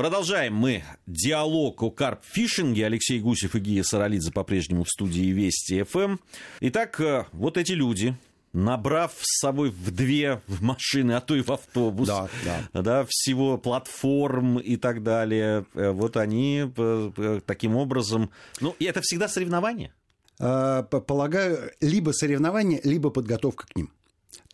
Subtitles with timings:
[0.00, 2.86] Продолжаем мы диалог о карп-фишинге.
[2.86, 6.16] Алексей Гусев и Гия Саралидзе по-прежнему в студии Вести ФМ.
[6.60, 8.16] Итак, э, вот эти люди,
[8.54, 12.80] набрав с собой в две машины, а то и в автобус, да, да.
[12.80, 18.30] Да, всего платформ и так далее, э, вот они э, таким образом...
[18.62, 19.92] Ну, и это всегда соревнование?
[20.38, 23.92] Полагаю, либо соревнование, либо подготовка к ним.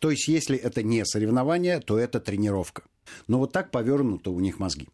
[0.01, 2.83] То есть, если это не соревнование, то это тренировка.
[3.29, 4.89] Но вот так повернуты у них мозги.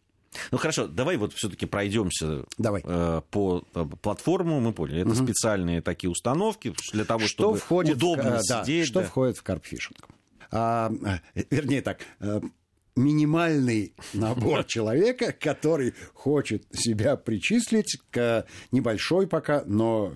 [0.51, 2.81] Ну хорошо, давай вот все-таки пройдемся давай.
[2.85, 4.59] Э, по э, платформу.
[4.59, 5.23] Мы поняли, это угу.
[5.23, 8.81] специальные такие установки для того, что чтобы входит удобно в, сидеть.
[8.81, 9.05] Да, что да.
[9.05, 10.07] входит в карпфишинг?
[10.51, 10.91] А,
[11.35, 11.99] э, вернее так,
[12.95, 20.13] минимальный набор человека, который хочет себя причислить к небольшой пока, но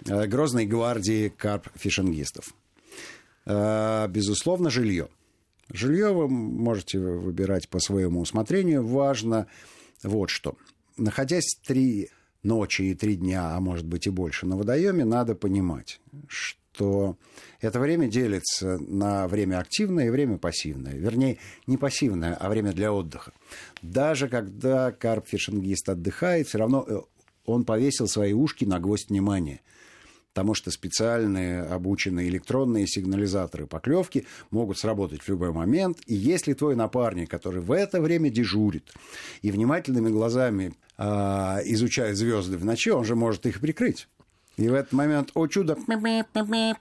[0.00, 2.54] грозной гвардии карп-фишингистов.
[3.46, 5.08] Безусловно, жилье.
[5.72, 8.86] Жилье вы можете выбирать по своему усмотрению.
[8.86, 9.46] Важно
[10.02, 10.56] вот что.
[10.98, 12.10] Находясь три
[12.42, 17.16] ночи и три дня, а может быть и больше на водоеме, надо понимать, что
[17.60, 20.92] это время делится на время активное и время пассивное.
[20.92, 23.32] Вернее, не пассивное, а время для отдыха.
[23.80, 27.00] Даже когда карп-фишингист отдыхает, все равно э,
[27.46, 29.60] он повесил свои ушки на гвоздь внимания–
[30.32, 35.98] потому что специальные обученные электронные сигнализаторы поклевки могут сработать в любой момент.
[36.06, 38.94] И если твой напарник, который в это время дежурит
[39.42, 41.04] и внимательными глазами э,
[41.66, 44.08] изучает звезды в ночи, он же может их прикрыть.
[44.56, 45.76] И в этот момент, о чудо,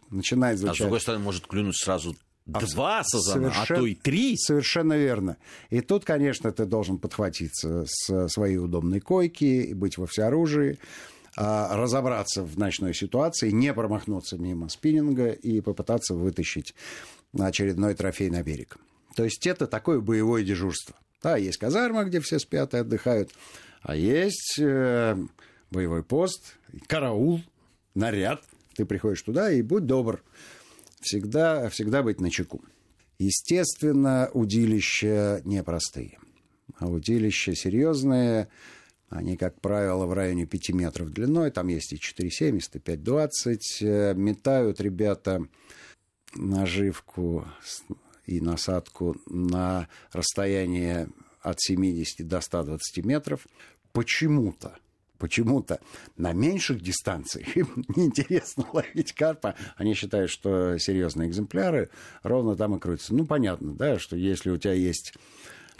[0.10, 0.76] начинает звучать.
[0.76, 4.36] А с другой стороны, может клюнуть сразу Два сазана, а то и три.
[4.36, 5.38] Совершенно верно.
[5.70, 10.80] И тут, конечно, ты должен подхватиться с своей удобной койки и быть во всеоружии.
[11.38, 16.76] А, разобраться в ночной ситуации, не промахнуться мимо спиннинга и попытаться вытащить
[17.38, 18.78] очередной трофей на берег.
[19.16, 20.96] То есть это такое боевое дежурство.
[21.24, 23.32] Да, есть казарма, где все спят и отдыхают,
[23.82, 25.16] а есть э,
[25.70, 27.42] боевой пост, караул,
[27.94, 28.44] наряд.
[28.76, 30.24] Ты приходишь туда и будь добр,
[31.00, 32.62] всегда, всегда быть на чеку.
[33.20, 36.18] Естественно, удилища непростые.
[36.78, 38.48] А удилища серьезные,
[39.12, 41.52] они, как правило, в районе 5 метров длиной.
[41.52, 43.58] Там есть и 4,70, и 5,20.
[43.82, 45.46] Э, метают ребята
[46.34, 47.46] наживку
[48.26, 51.10] и насадку на расстояние
[51.42, 53.46] от 70 до 120 метров.
[53.92, 54.78] Почему-то
[55.18, 55.80] почему-то
[56.18, 59.54] на меньших дистанциях им неинтересно ловить карпа.
[59.76, 61.90] Они считают, что серьезные экземпляры
[62.24, 63.14] ровно там и крутятся.
[63.14, 65.14] Ну, понятно, да, что если у тебя есть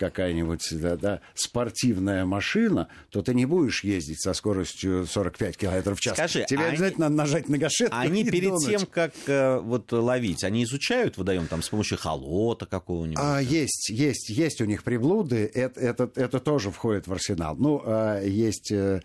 [0.02, 6.00] какая-нибудь да, да, спортивная машина, то ты не будешь ездить со скоростью 45 км в
[6.00, 6.14] час.
[6.16, 8.68] Скажи, Тебе они, обязательно надо нажать на гашетку Они перед дунуть.
[8.68, 13.24] тем, как э, вот ловить, они изучают водоем там с помощью холота какого-нибудь?
[13.24, 17.56] А, есть, есть, есть у них приблуды, это, это, это тоже входит в арсенал.
[17.56, 19.02] Ну, а, есть э,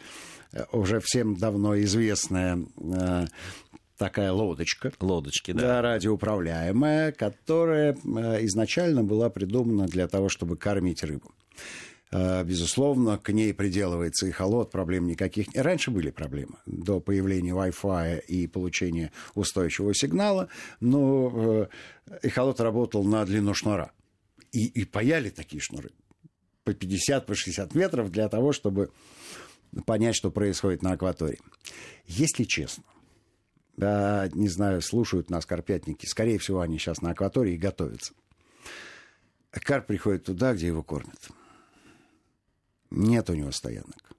[0.73, 3.27] уже всем давно известная э,
[3.97, 4.93] такая лодочка.
[5.01, 5.61] Лодочки, да.
[5.61, 11.33] Да, радиоуправляемая, которая э, изначально была придумана для того, чтобы кормить рыбу.
[12.13, 15.49] Э, безусловно, к ней приделывается эхолот, проблем никаких.
[15.55, 20.49] Раньше были проблемы до появления Wi-Fi и получения устойчивого сигнала,
[20.81, 21.33] но
[22.07, 23.93] э, эхолот работал на длину шнура.
[24.53, 25.91] И, и паяли такие шнуры
[26.65, 28.91] по 50, по 60 метров для того, чтобы
[29.85, 31.39] понять, что происходит на акватории.
[32.07, 32.85] Если честно,
[33.77, 36.07] да, не знаю, слушают нас карпятники.
[36.07, 38.15] Скорее всего, они сейчас на акватории готовятся.
[39.51, 41.29] Карп приходит туда, где его кормят.
[42.91, 44.13] Нет у него стоянок.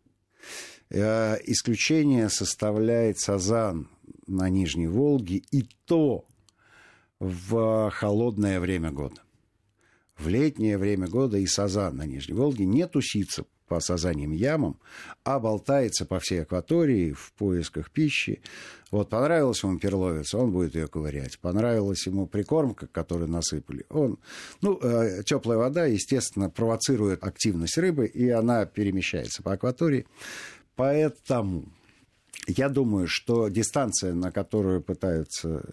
[0.89, 3.89] Э, исключение составляет сазан
[4.27, 6.25] на Нижней Волге, и то
[7.19, 9.21] в холодное время года.
[10.17, 14.79] В летнее время года и сазан на Нижней Волге не тусится по сазаньим ямам,
[15.23, 18.41] а болтается по всей акватории в поисках пищи.
[18.89, 21.39] Вот понравилась ему перловец, он будет ее ковырять.
[21.39, 23.85] Понравилась ему прикормка, которую насыпали.
[23.89, 24.17] Он,
[24.61, 30.07] ну, э, теплая вода, естественно, провоцирует активность рыбы, и она перемещается по акватории.
[30.75, 31.65] Поэтому
[32.45, 35.63] я думаю, что дистанция, на которую пытаются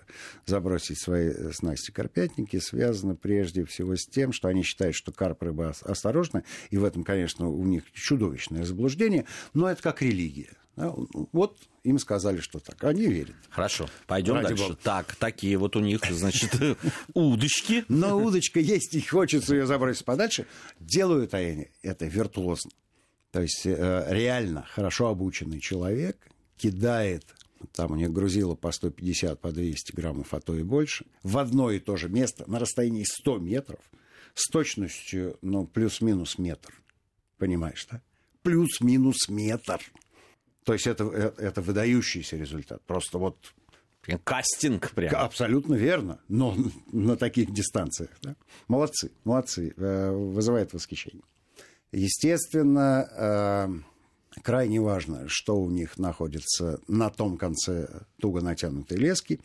[0.46, 5.75] забросить свои снасти карпятники, связана прежде всего с тем, что они считают, что карп рыба
[5.82, 10.50] осторожна, и в этом, конечно, у них чудовищное заблуждение, но это как религия.
[10.76, 12.82] Вот им сказали, что так.
[12.82, 13.37] Они верят.
[13.50, 14.64] Хорошо, пойдем Ради дальше.
[14.64, 14.78] Бога.
[14.82, 16.52] Так, такие вот у них, значит,
[17.14, 17.84] удочки.
[17.88, 20.46] Но удочка есть, и хочется ее забросить подальше.
[20.81, 22.72] Делают они это виртуозно.
[23.31, 26.16] То есть э, реально хорошо обученный человек
[26.56, 27.34] кидает
[27.72, 31.70] там у них грузило по 150, по 200 граммов, а то и больше, в одно
[31.70, 33.80] и то же место на расстоянии 100 метров
[34.34, 36.74] с точностью, ну, плюс-минус метр.
[37.38, 38.02] Понимаешь, да?
[38.42, 39.80] Плюс-минус метр.
[40.64, 42.82] То есть это, это, это выдающийся результат.
[42.84, 43.54] Просто вот
[44.24, 45.14] Кастинг прям.
[45.14, 46.56] Абсолютно верно, но
[46.92, 48.10] на таких дистанциях.
[48.22, 48.36] Да?
[48.68, 51.24] Молодцы, молодцы, э, вызывает восхищение.
[51.92, 53.94] Естественно, э,
[54.42, 59.40] крайне важно, что у них находится на том конце туго натянутой лески.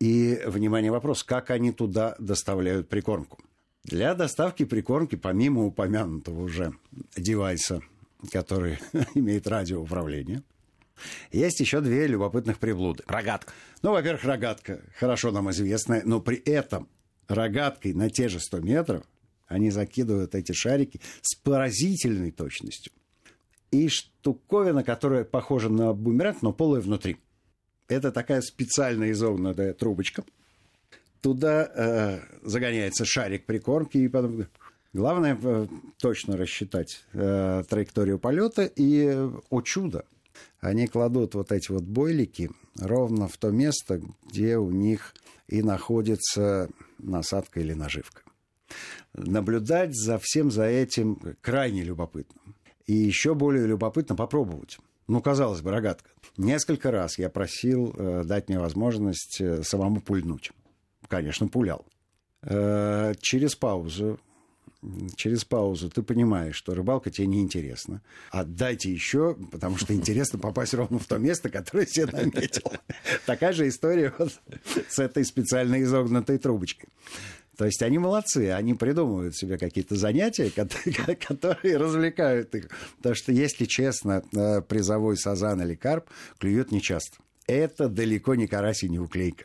[0.00, 3.38] И, внимание, вопрос, как они туда доставляют прикормку.
[3.84, 6.72] Для доставки прикормки, помимо упомянутого уже
[7.16, 7.82] девайса,
[8.30, 8.78] который
[9.14, 10.42] имеет радиоуправление,
[11.32, 13.02] есть еще две любопытных приблуды.
[13.06, 13.52] Рогатка.
[13.82, 16.88] Ну, во-первых, рогатка, хорошо нам известная, но при этом
[17.28, 19.04] рогаткой на те же 100 метров
[19.46, 22.92] они закидывают эти шарики с поразительной точностью.
[23.72, 27.16] И штуковина, которая похожа на бумеранг, но полая внутри.
[27.88, 30.24] Это такая специально изогнутая трубочка.
[31.20, 34.46] Туда э, загоняется шарик прикормки, и потом
[34.92, 35.66] Главное э,
[35.98, 39.10] точно рассчитать э, траекторию полета, и,
[39.48, 40.04] о чудо,
[40.60, 45.14] они кладут вот эти вот бойлики ровно в то место, где у них
[45.48, 46.68] и находится
[46.98, 48.22] насадка или наживка.
[49.14, 52.40] Наблюдать за всем за этим крайне любопытно.
[52.86, 54.78] И еще более любопытно попробовать.
[55.08, 56.10] Ну, казалось бы, рогатка.
[56.36, 60.52] Несколько раз я просил э, дать мне возможность э, самому пульнуть.
[61.08, 61.84] Конечно, пулял.
[62.42, 64.18] Э, через паузу
[65.16, 68.02] через паузу ты понимаешь, что рыбалка тебе неинтересна.
[68.30, 72.72] Отдайте еще, потому что интересно попасть ровно в то место, которое себе наметил.
[73.26, 74.12] Такая же история
[74.88, 76.88] с этой специально изогнутой трубочкой.
[77.62, 80.50] То есть они молодцы, они придумывают себе какие-то занятия,
[81.28, 82.70] которые развлекают их.
[82.96, 86.10] Потому что, если честно, э, призовой сазан или карп
[86.40, 87.18] клюет нечасто.
[87.46, 89.44] Это далеко не карась и не уклейка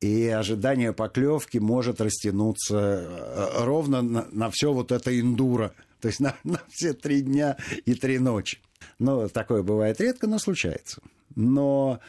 [0.00, 6.18] и ожидание поклевки может растянуться э, ровно на, на все вот это индура, то есть
[6.18, 8.58] на, на все три дня и три ночи.
[8.98, 11.00] Ну, такое бывает редко, но случается.
[11.36, 12.00] Но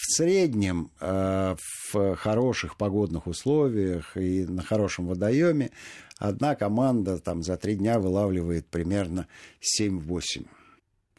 [0.00, 1.56] в среднем э,
[1.92, 5.70] в хороших погодных условиях и на хорошем водоеме
[6.18, 9.26] одна команда там за три дня вылавливает примерно
[9.78, 10.46] 7-8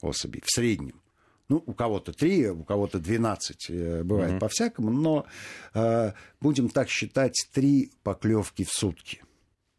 [0.02, 1.00] особей в среднем.
[1.48, 4.40] Ну, у кого-то три, у кого-то 12, э, бывает mm-hmm.
[4.40, 5.26] по-всякому, но
[5.76, 9.22] э, будем так считать, три поклевки в сутки.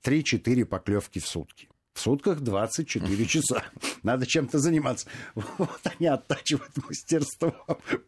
[0.03, 1.69] Три-четыре поклевки в сутки.
[1.95, 3.63] В сутках 24 часа.
[4.03, 5.07] Надо чем-то заниматься.
[5.35, 7.55] Вот они оттачивают мастерство,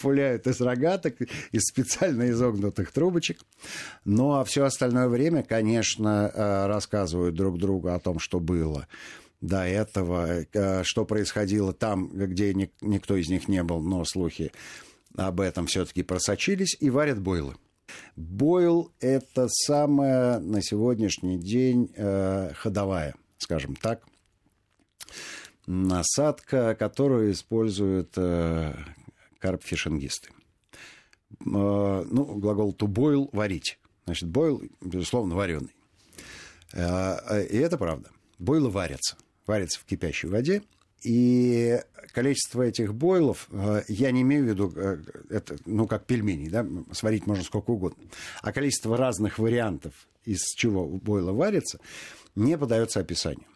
[0.00, 1.20] пуляют из рогаток,
[1.52, 3.40] из специально изогнутых трубочек.
[4.04, 8.88] Ну, а все остальное время, конечно, э, рассказывают друг другу о том, что было
[9.40, 14.52] до этого, э, что происходило там, где никто из них не был, но слухи
[15.16, 17.56] об этом все-таки просочились, и варят бойлы.
[18.16, 24.04] Бойл– это самая на сегодняшний день э, ходовая, скажем так,
[25.66, 28.74] насадка, которую используют э,
[29.38, 30.30] карпфишингисты.
[31.40, 33.78] Ну, глагол to boil– варить.
[34.06, 35.74] Значит, бойл, безусловно, вареный.
[36.72, 38.10] И это правда.
[38.38, 39.16] Бойлы варятся
[39.46, 40.62] варится в кипящей воде.
[41.04, 41.80] И
[42.12, 44.98] количество этих бойлов, э, я не имею в виду, э,
[45.30, 48.04] это, ну, как пельмени, да, сварить можно сколько угодно,
[48.42, 49.92] а количество разных вариантов,
[50.24, 51.78] из чего бойла варится,
[52.34, 53.46] не подается описанию.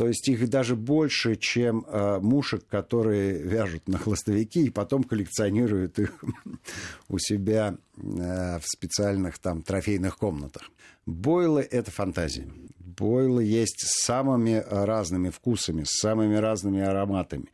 [0.00, 5.98] То есть их даже больше, чем э, мушек, которые вяжут на хлостовики и потом коллекционируют
[5.98, 6.24] их
[7.08, 10.70] у себя э, в специальных там трофейных комнатах.
[11.04, 12.48] Бойлы– это фантазия.
[12.96, 17.46] Бойлы есть с самыми разными вкусами, с самыми разными ароматами.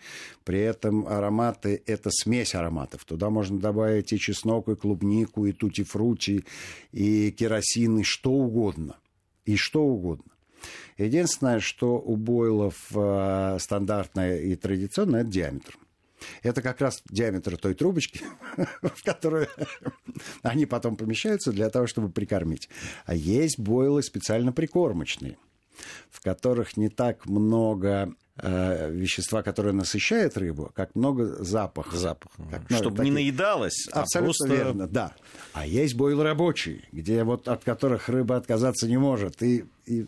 [0.44, 3.04] При этом ароматы– это смесь ароматов.
[3.04, 6.44] Туда можно добавить и чеснок, и клубнику, и тути-фрути,
[6.92, 8.96] и керосин, и что угодно.
[9.44, 10.32] И что угодно.
[10.98, 15.78] Единственное, что у бойлов э, стандартное и традиционное, это диаметр.
[16.42, 18.20] Это как раз диаметр той трубочки,
[18.82, 19.48] в которую
[20.42, 22.68] они потом помещаются для того, чтобы прикормить.
[23.04, 25.36] А есть бойлы специально прикормочные,
[26.10, 31.96] в которых не так много э, вещества, которое насыщает рыбу, как много запаха.
[31.96, 32.32] Запах.
[32.70, 34.64] Чтобы не наедалось, а Абсолютно а просто...
[34.64, 35.14] верно, да.
[35.52, 39.42] А есть бойл рабочий, где вот от которых рыба отказаться не может.
[39.42, 40.06] И, и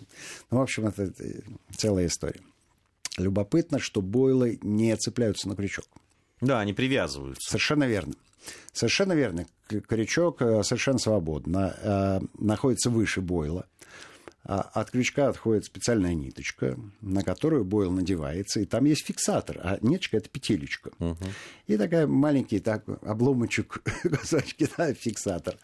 [0.50, 1.12] ну, в общем, это
[1.76, 2.40] целая история.
[3.18, 5.86] Любопытно, что бойлы не цепляются на крючок.
[6.40, 7.50] Да, они привязываются.
[7.50, 8.14] Совершенно верно.
[8.72, 9.46] Совершенно верно.
[9.66, 11.74] Крючок э, совершенно свободно.
[11.82, 13.66] Э, находится выше бойла.
[14.44, 19.78] А от крючка отходит специальная ниточка, на которую бойл надевается, и там есть фиксатор, а
[19.82, 20.90] ниточка это петелечка.
[20.98, 21.16] Угу.
[21.66, 23.82] И такая маленький так, обломочек
[24.18, 25.56] кусочки, да, фиксатор.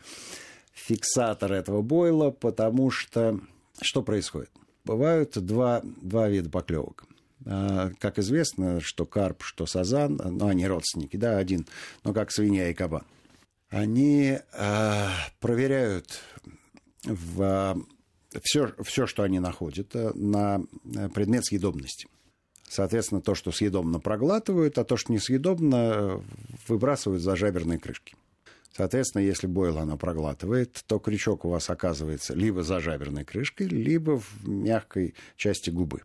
[0.75, 3.41] Фиксатор этого бойла, потому что
[3.81, 4.51] что происходит?
[4.85, 7.05] Бывают два, два вида поклевок.
[7.47, 11.67] А, как известно, что карп, что сазан, ну, они родственники, да, один,
[12.03, 13.05] но как свинья и кабан.
[13.69, 15.09] Они э,
[15.41, 16.21] проверяют
[17.05, 17.77] в,
[18.43, 20.61] все, все, что они находят, на
[21.15, 22.09] предмет съедобности.
[22.69, 26.25] Соответственно, то, что съедобно, проглатывают, а то, что несъедобно,
[26.67, 28.17] выбрасывают за жаберные крышки.
[28.77, 34.19] Соответственно, если бойл она проглатывает, то крючок у вас оказывается либо за жаберной крышкой, либо
[34.19, 36.03] в мягкой части губы.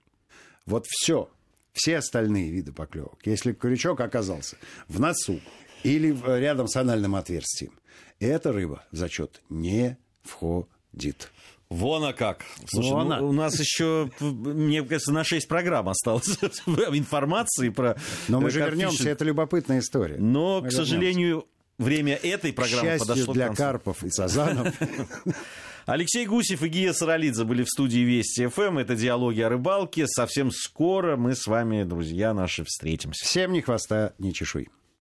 [0.70, 1.30] Вот все,
[1.74, 3.18] все остальные виды поклевок.
[3.26, 4.56] Если крючок оказался
[4.88, 5.42] в носу
[5.82, 7.72] или рядом с анальным отверстием,
[8.20, 11.32] эта рыба в зачет не входит.
[11.70, 12.46] Вон а как.
[12.68, 16.28] Слушай, Вон ну, у нас еще, мне кажется, на 6 программ осталось
[16.68, 17.98] информации про...
[18.28, 20.18] Но мы же вернемся, это любопытная история.
[20.20, 21.48] Но, мы к сожалению,
[21.80, 24.76] время этой программы Счастью подошло для карпов и сазанов.
[25.92, 28.78] Алексей Гусев и Гия Саралидзе были в студии Вести ФМ.
[28.78, 30.06] Это «Диалоги о рыбалке».
[30.06, 33.26] Совсем скоро мы с вами, друзья наши, встретимся.
[33.26, 34.70] Всем ни хвоста, ни чешуй.